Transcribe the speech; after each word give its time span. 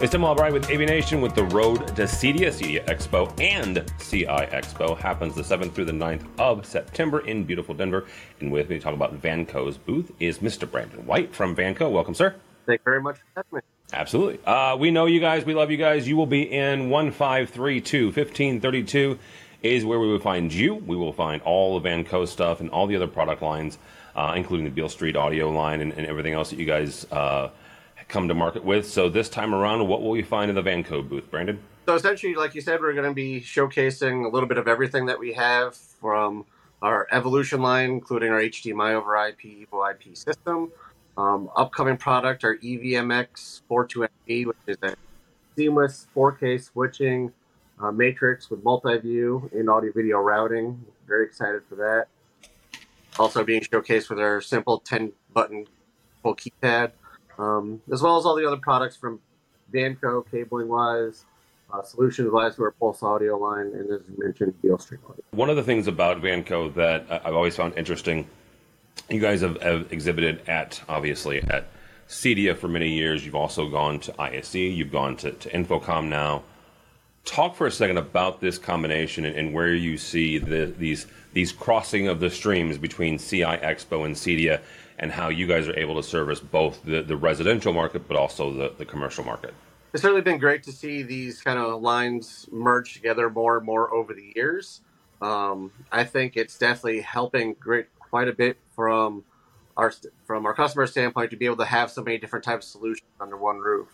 It's 0.00 0.12
Tim 0.12 0.24
Albright 0.24 0.54
with 0.54 0.66
AVNation 0.68 1.20
with 1.20 1.34
the 1.34 1.44
road 1.44 1.88
to 1.88 2.04
CEDIA, 2.04 2.48
CEDIA 2.48 2.86
Expo, 2.86 3.38
and 3.38 3.84
CI 3.98 4.24
Expo 4.24 4.96
happens 4.96 5.34
the 5.34 5.42
7th 5.42 5.74
through 5.74 5.84
the 5.84 5.92
9th 5.92 6.24
of 6.38 6.64
September 6.64 7.20
in 7.20 7.44
beautiful 7.44 7.74
Denver. 7.74 8.06
And 8.40 8.50
with 8.50 8.70
me 8.70 8.78
to 8.78 8.82
talk 8.82 8.94
about 8.94 9.20
Vanco's 9.20 9.76
booth 9.76 10.10
is 10.18 10.38
Mr. 10.38 10.68
Brandon 10.68 11.04
White 11.04 11.34
from 11.34 11.54
Vanco. 11.54 11.92
Welcome, 11.92 12.14
sir. 12.14 12.34
Thank 12.64 12.80
you 12.80 12.84
very 12.84 13.02
much 13.02 13.16
for 13.16 13.24
having 13.36 13.56
me. 13.56 13.60
Absolutely. 13.92 14.42
Uh, 14.46 14.74
we 14.76 14.90
know 14.90 15.04
you 15.04 15.20
guys. 15.20 15.44
We 15.44 15.52
love 15.52 15.70
you 15.70 15.76
guys. 15.76 16.08
You 16.08 16.16
will 16.16 16.24
be 16.24 16.50
in 16.50 16.88
1532, 16.88 18.06
1532 18.06 19.18
is 19.62 19.84
where 19.84 20.00
we 20.00 20.08
will 20.08 20.18
find 20.18 20.50
you. 20.50 20.76
We 20.76 20.96
will 20.96 21.12
find 21.12 21.42
all 21.42 21.78
the 21.78 21.86
Vanco 21.86 22.26
stuff 22.26 22.60
and 22.60 22.70
all 22.70 22.86
the 22.86 22.96
other 22.96 23.06
product 23.06 23.42
lines, 23.42 23.76
uh, 24.16 24.32
including 24.34 24.64
the 24.64 24.70
Beale 24.70 24.88
Street 24.88 25.14
audio 25.14 25.50
line 25.50 25.82
and, 25.82 25.92
and 25.92 26.06
everything 26.06 26.32
else 26.32 26.48
that 26.48 26.58
you 26.58 26.64
guys 26.64 27.06
uh, 27.12 27.50
come 28.10 28.28
to 28.28 28.34
market 28.34 28.64
with. 28.64 28.86
So 28.86 29.08
this 29.08 29.28
time 29.28 29.54
around, 29.54 29.86
what 29.86 30.02
will 30.02 30.10
we 30.10 30.22
find 30.22 30.48
in 30.48 30.54
the 30.54 30.62
Vanco 30.62 31.06
booth, 31.06 31.30
Brandon? 31.30 31.58
So 31.86 31.94
essentially, 31.94 32.34
like 32.34 32.54
you 32.54 32.60
said, 32.60 32.80
we're 32.80 32.92
going 32.92 33.08
to 33.08 33.14
be 33.14 33.40
showcasing 33.40 34.24
a 34.24 34.28
little 34.28 34.48
bit 34.48 34.58
of 34.58 34.68
everything 34.68 35.06
that 35.06 35.18
we 35.18 35.32
have 35.32 35.74
from 35.74 36.44
our 36.82 37.06
Evolution 37.10 37.62
line, 37.62 37.90
including 37.90 38.30
our 38.30 38.40
HDMI 38.40 38.94
over 38.94 39.16
IP 39.16 39.68
Evo 39.68 39.90
IP 39.90 40.16
system. 40.16 40.70
Um, 41.16 41.50
upcoming 41.56 41.96
product, 41.96 42.44
our 42.44 42.56
EVMX 42.56 43.62
42MB, 43.70 44.46
which 44.46 44.56
is 44.66 44.76
a 44.82 44.94
seamless 45.56 46.06
4K 46.14 46.62
switching 46.62 47.32
uh, 47.80 47.90
matrix 47.90 48.48
with 48.50 48.62
multi-view 48.62 49.50
and 49.52 49.68
audio 49.68 49.92
video 49.92 50.18
routing. 50.18 50.82
Very 51.06 51.26
excited 51.26 51.62
for 51.68 51.74
that. 51.76 52.06
Also 53.18 53.44
being 53.44 53.60
showcased 53.60 54.08
with 54.08 54.20
our 54.20 54.40
simple 54.40 54.78
10 54.78 55.12
button 55.34 55.66
full 56.22 56.36
keypad 56.36 56.92
um, 57.40 57.80
as 57.92 58.02
well 58.02 58.18
as 58.18 58.26
all 58.26 58.36
the 58.36 58.46
other 58.46 58.56
products 58.56 58.96
from 58.96 59.20
Vanco, 59.72 60.24
cabling 60.30 60.68
wise, 60.68 61.24
uh, 61.72 61.82
solutions 61.82 62.30
wise 62.30 62.56
to 62.56 62.62
our 62.64 62.72
Pulse 62.72 63.02
audio 63.02 63.38
line, 63.38 63.66
and 63.66 63.90
as 63.90 64.00
you 64.08 64.24
mentioned, 64.24 64.60
Beale 64.60 64.78
Street 64.78 65.00
audio. 65.08 65.22
One 65.30 65.50
of 65.50 65.56
the 65.56 65.62
things 65.62 65.86
about 65.86 66.20
Vanco 66.20 66.74
that 66.74 67.06
I've 67.10 67.34
always 67.34 67.56
found 67.56 67.76
interesting, 67.76 68.28
you 69.08 69.20
guys 69.20 69.40
have, 69.40 69.60
have 69.62 69.92
exhibited 69.92 70.48
at, 70.48 70.80
obviously, 70.88 71.42
at 71.42 71.68
CEDIA 72.08 72.56
for 72.56 72.68
many 72.68 72.90
years. 72.90 73.24
You've 73.24 73.36
also 73.36 73.68
gone 73.68 74.00
to 74.00 74.20
ISE, 74.20 74.54
you've 74.54 74.92
gone 74.92 75.16
to, 75.18 75.32
to 75.32 75.50
InfoComm 75.50 76.08
now. 76.08 76.42
Talk 77.24 77.54
for 77.54 77.66
a 77.66 77.70
second 77.70 77.98
about 77.98 78.40
this 78.40 78.58
combination 78.58 79.24
and, 79.24 79.36
and 79.36 79.54
where 79.54 79.74
you 79.74 79.96
see 79.98 80.38
the, 80.38 80.66
these 80.66 81.06
these 81.32 81.52
crossing 81.52 82.08
of 82.08 82.18
the 82.18 82.30
streams 82.30 82.76
between 82.76 83.18
CI 83.18 83.44
Expo 83.44 84.04
and 84.04 84.16
CEDIA 84.16 84.60
and 84.98 85.12
how 85.12 85.28
you 85.28 85.46
guys 85.46 85.68
are 85.68 85.78
able 85.78 85.94
to 85.96 86.02
service 86.02 86.40
both 86.40 86.82
the, 86.84 87.02
the 87.02 87.16
residential 87.16 87.72
market 87.72 88.08
but 88.08 88.16
also 88.16 88.52
the, 88.52 88.74
the 88.76 88.84
commercial 88.84 89.24
market. 89.24 89.54
It's 89.92 90.02
certainly 90.02 90.22
been 90.22 90.38
great 90.38 90.62
to 90.64 90.72
see 90.72 91.02
these 91.02 91.40
kind 91.40 91.58
of 91.58 91.82
lines 91.82 92.48
merge 92.52 92.94
together 92.94 93.28
more 93.28 93.56
and 93.56 93.66
more 93.66 93.92
over 93.92 94.14
the 94.14 94.32
years. 94.36 94.82
Um, 95.20 95.72
I 95.90 96.04
think 96.04 96.36
it's 96.36 96.56
definitely 96.58 97.00
helping 97.00 97.54
great 97.54 97.86
quite 97.98 98.28
a 98.28 98.32
bit 98.32 98.56
from 98.74 99.24
our 99.76 99.92
from 100.26 100.46
our 100.46 100.54
customer 100.54 100.86
standpoint 100.86 101.30
to 101.30 101.36
be 101.36 101.46
able 101.46 101.56
to 101.56 101.64
have 101.64 101.90
so 101.90 102.02
many 102.02 102.18
different 102.18 102.44
types 102.44 102.66
of 102.66 102.72
solutions 102.72 103.08
under 103.20 103.36
one 103.36 103.58
roof. 103.58 103.88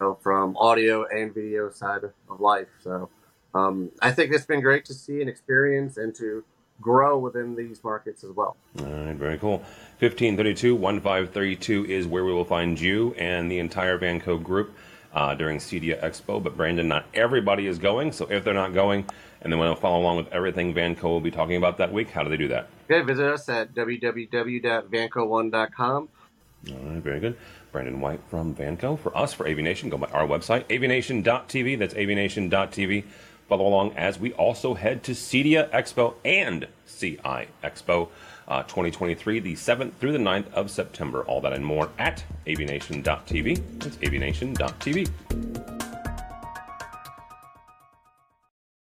Know, 0.00 0.18
from 0.22 0.56
audio 0.56 1.04
and 1.06 1.34
video 1.34 1.70
side 1.70 2.04
of 2.04 2.40
life. 2.40 2.68
So 2.82 3.10
um, 3.54 3.90
I 4.00 4.12
think 4.12 4.32
it's 4.32 4.46
been 4.46 4.60
great 4.60 4.84
to 4.86 4.94
see 4.94 5.20
and 5.20 5.28
experience 5.28 5.96
and 5.96 6.14
to 6.16 6.44
grow 6.80 7.18
within 7.18 7.56
these 7.56 7.82
markets 7.82 8.22
as 8.22 8.30
well. 8.30 8.56
All 8.78 8.86
right, 8.86 9.16
very 9.16 9.36
cool. 9.38 9.58
1532, 9.98 10.76
1532 10.76 11.86
is 11.86 12.06
where 12.06 12.24
we 12.24 12.32
will 12.32 12.44
find 12.44 12.80
you 12.80 13.12
and 13.14 13.50
the 13.50 13.58
entire 13.58 13.98
Vanco 13.98 14.40
group 14.40 14.76
uh, 15.12 15.34
during 15.34 15.58
CEDIA 15.58 16.00
Expo. 16.00 16.40
But 16.42 16.56
Brandon, 16.56 16.86
not 16.86 17.06
everybody 17.14 17.66
is 17.66 17.78
going. 17.78 18.12
So 18.12 18.26
if 18.30 18.44
they're 18.44 18.54
not 18.54 18.74
going 18.74 19.06
and 19.42 19.52
they 19.52 19.56
want 19.56 19.76
to 19.76 19.80
follow 19.80 20.00
along 20.00 20.18
with 20.18 20.28
everything 20.28 20.72
Vanco 20.74 21.02
will 21.04 21.20
be 21.20 21.32
talking 21.32 21.56
about 21.56 21.78
that 21.78 21.92
week, 21.92 22.10
how 22.10 22.22
do 22.22 22.30
they 22.30 22.36
do 22.36 22.46
that? 22.48 22.68
Okay, 22.90 23.04
visit 23.04 23.26
us 23.26 23.48
at 23.48 23.74
www.vanco1.com. 23.74 26.08
All 26.70 26.76
right, 26.76 27.02
very 27.02 27.20
good. 27.20 27.36
Brandon 27.72 28.00
White 28.00 28.20
from 28.28 28.54
Vanco. 28.54 28.98
For 28.98 29.16
us, 29.16 29.32
for 29.32 29.44
AVNation, 29.44 29.90
go 29.90 29.98
by 29.98 30.08
our 30.08 30.26
website, 30.26 30.64
avnation.tv. 30.64 31.78
That's 31.78 31.94
avnation.tv 31.94 33.04
follow 33.48 33.66
along 33.66 33.96
as 33.96 34.20
we 34.20 34.32
also 34.34 34.74
head 34.74 35.02
to 35.04 35.12
CEDIA 35.12 35.70
Expo 35.70 36.14
and 36.24 36.68
CI 36.86 37.48
Expo 37.64 38.08
uh, 38.46 38.62
2023, 38.64 39.40
the 39.40 39.54
7th 39.54 39.94
through 39.94 40.12
the 40.12 40.18
9th 40.18 40.52
of 40.52 40.70
September. 40.70 41.22
All 41.24 41.40
that 41.40 41.52
and 41.52 41.64
more 41.64 41.90
at 41.98 42.24
avnation.tv. 42.46 43.80
That's 43.80 43.96
avnation.tv. 43.96 45.87